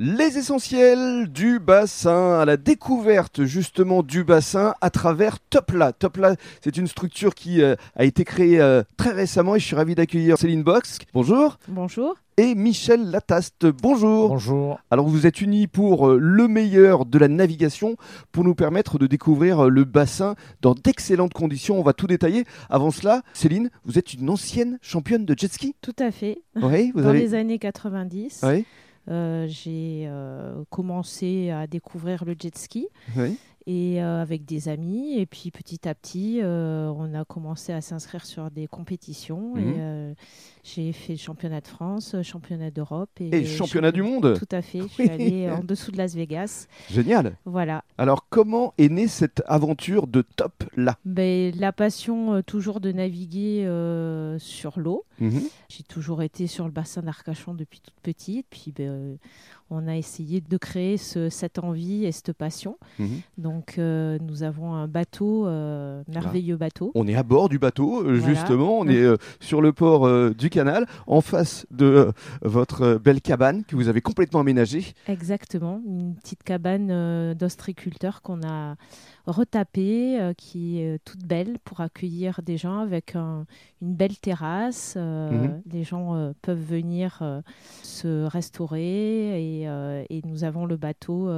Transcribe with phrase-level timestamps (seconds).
[0.00, 5.92] Les essentiels du bassin, à la découverte justement du bassin à travers Topla.
[5.92, 9.74] Topla, c'est une structure qui euh, a été créée euh, très récemment et je suis
[9.74, 11.00] ravi d'accueillir Céline Box.
[11.12, 11.58] Bonjour.
[11.66, 12.14] Bonjour.
[12.36, 13.66] Et Michel Lataste.
[13.66, 14.28] Bonjour.
[14.28, 14.78] Bonjour.
[14.92, 17.96] Alors vous êtes unis pour euh, le meilleur de la navigation
[18.30, 21.76] pour nous permettre de découvrir le bassin dans d'excellentes conditions.
[21.76, 22.44] On va tout détailler.
[22.70, 26.42] Avant cela, Céline, vous êtes une ancienne championne de jet ski Tout à fait.
[26.54, 27.18] Oui, vous Dans avez.
[27.18, 28.64] les années 90, Oui,
[29.08, 32.88] j'ai euh, commencé à découvrir le jet ski.
[33.66, 35.18] Et euh, avec des amis.
[35.18, 39.54] Et puis petit à petit, euh, on a commencé à s'inscrire sur des compétitions.
[39.54, 39.58] Mhm.
[39.68, 40.14] Et euh,
[40.64, 44.34] j'ai fait championnat de France, championnat d'Europe et, Et championnat du monde.
[44.38, 44.80] Tout à fait.
[44.82, 46.66] Je suis allée en dessous de Las Vegas.
[46.90, 47.36] Génial.
[47.44, 47.84] Voilà.
[47.96, 50.96] Alors comment est née cette aventure de top là?
[51.04, 53.64] Ben, la passion toujours de naviguer
[54.38, 55.04] sur l'eau.
[55.20, 55.42] Mhm.
[55.68, 58.46] J'ai toujours été sur le bassin d'Arcachon depuis toute petite.
[58.50, 59.18] Puis ben,
[59.70, 62.78] on a essayé de créer ce- cette envie et cette passion.
[62.98, 63.20] Mhm.
[63.38, 66.92] Donc euh, nous avons un bateau, euh, merveilleux bateau.
[66.94, 68.34] On est à bord du bateau, euh, Voilà.
[68.34, 68.78] justement.
[68.78, 73.76] On est euh, sur le port du canal, en face de votre belle cabane que
[73.76, 74.84] vous avez complètement aménagée.
[75.06, 78.76] Exactement, une petite cabane d'ostriculteurs qu'on a
[79.26, 83.44] retapée, qui est toute belle pour accueillir des gens avec un-
[83.82, 84.96] une belle terrasse.
[84.96, 85.62] Mhm.
[85.70, 87.22] Les gens peuvent venir
[87.82, 89.62] se restaurer et,
[90.10, 91.28] et nous avons le bateau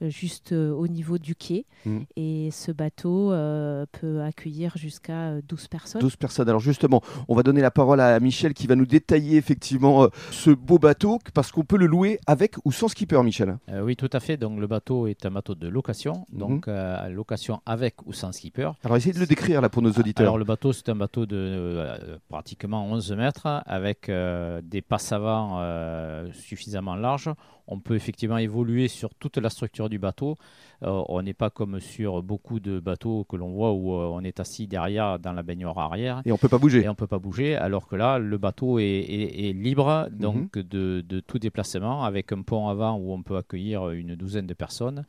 [0.00, 1.66] juste au niveau du quai.
[1.86, 2.04] Mhm.
[2.16, 6.00] Et ce bateau euh, peut accueillir jusqu'à euh, 12 personnes.
[6.00, 6.48] 12 personnes.
[6.48, 10.08] Alors justement, on va donner la parole à Michel qui va nous détailler effectivement euh,
[10.30, 13.58] ce beau bateau parce qu'on peut le louer avec ou sans skipper, Michel.
[13.70, 14.36] Euh, oui, tout à fait.
[14.36, 16.38] Donc le bateau est un bateau de location, Mhm.
[16.38, 18.70] donc euh, location avec ou sans skipper.
[18.84, 20.24] Alors essayez de le décrire là pour nos auditeurs.
[20.24, 25.12] Alors le bateau, c'est un bateau de euh, pratiquement 11 mètres avec euh, des passes
[25.12, 27.30] avant euh, suffisamment larges.
[27.68, 30.36] On peut effectivement évoluer sur toute la structure du bateau.
[30.82, 34.20] Euh, on n'est pas comme sur beaucoup de bateaux que l'on voit où euh, on
[34.22, 36.22] est assis derrière dans la baignoire arrière.
[36.24, 36.82] Et on peut pas bouger.
[36.82, 40.08] Et on ne peut pas bouger, alors que là, le bateau est, est- est libre
[40.12, 44.46] donc de, de tout déplacement, avec un pont avant où on peut accueillir une douzaine
[44.46, 45.04] de personnes.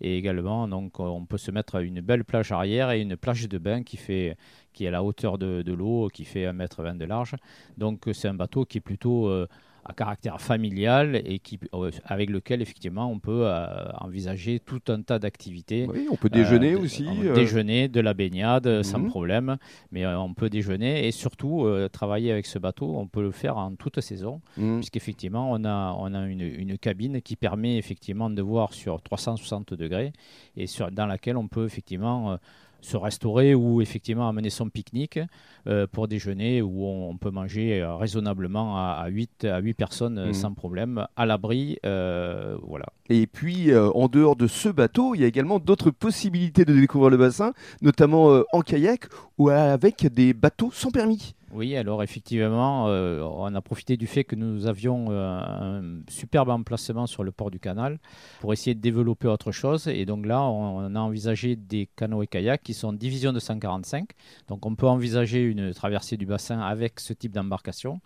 [0.00, 3.48] Et également, donc, on peut se mettre à une belle plage arrière et une plage
[3.48, 4.36] de bain qui, fait,
[4.72, 7.34] qui est à la hauteur de, de l'eau, qui fait 1m20 de large.
[7.76, 9.46] Donc, c'est un bateau qui est plutôt euh,
[9.84, 13.66] à caractère familial et qui, euh, avec lequel, effectivement, on peut euh,
[14.00, 15.86] envisager tout un tas d'activités.
[15.88, 17.06] Oui, on peut déjeuner Euh, aussi.
[17.24, 19.08] euh, Déjeuner, de la baignade, sans Mhm.
[19.08, 19.56] problème.
[19.92, 22.96] Mais on peut déjeuner et surtout travailler avec ce bateau.
[22.98, 24.76] On peut le faire en toute saison, mhm.
[24.76, 29.74] puisqu'effectivement, on a, on a une, une cabine qui permet effectivement de voir sur 360
[29.74, 30.12] degrés
[30.56, 32.38] et sur, dans laquelle on peut effectivement.
[32.80, 35.18] Se restaurer ou effectivement amener son pique-nique
[35.66, 39.74] euh, pour déjeuner où on, on peut manger euh, raisonnablement à, à 8, à 8
[39.74, 40.32] personnes euh, Mhm.
[40.34, 41.78] sans problème, à l'abri.
[41.82, 42.86] voilà.
[43.10, 47.10] Et puis, en dehors de ce bateau, il y a également d'autres possibilités de découvrir
[47.10, 47.52] le bassin,
[47.82, 49.06] notamment en kayak
[49.38, 51.34] ou avec des bateaux sans permis.
[51.52, 56.50] Oui, alors effectivement, euh, on a profité du fait que nous avions euh, un superbe
[56.50, 57.98] emplacement sur le port du canal
[58.40, 59.88] pour essayer de développer autre chose.
[59.88, 64.10] Et donc là, on, a envisagé des canots et kayaks qui sont division de 145.
[64.48, 68.00] Donc on peut envisager une traversée du bassin avec ce type d'embarcation.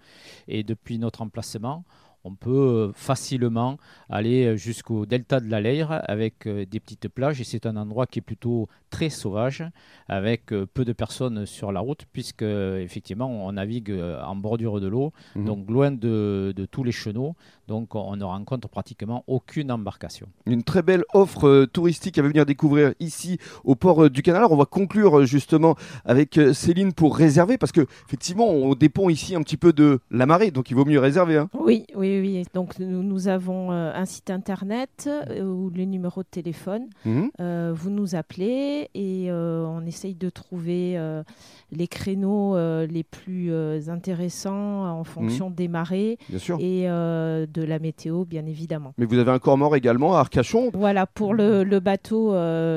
[0.47, 1.85] Et depuis notre emplacement,
[2.25, 3.77] on peut euh, facilement
[4.09, 7.77] aller euh, jusqu'au delta de la Leyre avec euh, des petites plages et c'est un
[7.77, 9.65] endroit qui est plutôt très sauvage
[10.09, 13.93] avec peu de personnes sur la route puisque effectivement on navigue
[14.25, 15.45] en bordure de l'eau Mhm.
[15.47, 17.35] donc loin de, de tous les chenaux
[17.69, 20.27] donc on ne rencontre pratiquement aucune embarcation.
[20.47, 24.41] Une très belle offre touristique à venir découvrir ici au port du canal.
[24.41, 29.35] Alors, on va conclure justement avec Céline pour réserver parce que effectivement, on dépend ici
[29.35, 31.39] un petit peu de la marée, donc il vaut mieux réserver.
[31.39, 31.49] hein.
[31.55, 32.43] Oui, oui, oui.
[32.55, 36.87] Donc nous, nous avons euh, un site internet euh, ou le numéro de téléphone.
[37.05, 37.31] Mhm.
[37.41, 41.23] Euh, vous nous appelez et euh, on essaye de trouver euh,
[41.71, 42.57] les créneaux
[42.87, 43.53] les plus
[43.89, 46.19] intéressants en fonction des marées
[46.59, 48.93] et de la météo, bien évidemment.
[48.99, 50.71] Mais vous avez un corps mort également à Arcachon?
[50.75, 52.35] Voilà, pour le, le bateau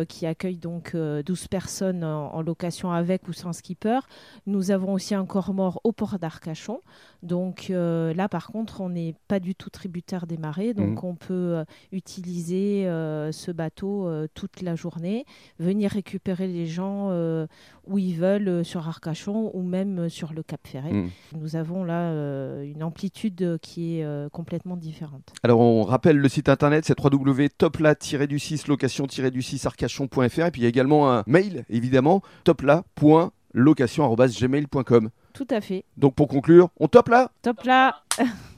[0.07, 3.99] qui accueille donc euh, 12 personnes en, en location avec ou sans skipper,
[4.47, 6.79] nous avons aussi un corps mort au port d'Arcachon.
[7.23, 10.73] Donc là, par contre, on n'est pas du tout tributaire des marées.
[10.73, 15.25] Donc on peut euh, utiliser euh, ce bateau euh, toute la journée,
[15.59, 17.45] venir récupérer les gens euh,
[17.87, 20.91] où ils veulent euh, sur Arcachon ou même euh, sur le Cap Ferret.
[20.91, 21.09] Mhm.
[21.39, 25.33] Nous avons là euh, une amplitude qui est euh, complètement différente.
[25.43, 30.69] Alors on rappelle le site internet, c'est www.topla-du6 location-du6 arcachon.fr et puis il y a
[30.69, 35.09] également un mail évidemment topla.location@gmail.com.
[35.33, 35.85] Tout à fait.
[35.97, 37.31] Donc pour conclure, on top là?
[37.41, 38.03] Top là